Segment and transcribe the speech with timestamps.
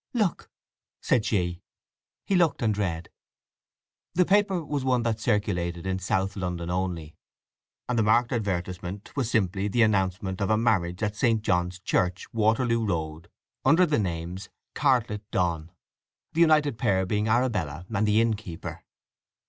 [0.15, 0.49] "Look!"
[0.99, 1.61] said she.
[2.25, 3.09] He looked and read.
[4.15, 7.15] The paper was one that circulated in South London only,
[7.87, 11.43] and the marked advertisement was simply the announcement of a marriage at St.
[11.43, 13.29] John's Church, Waterloo Road,
[13.63, 15.69] under the names, "CARTLETT——DONN";
[16.33, 18.83] the united pair being Arabella and the inn keeper.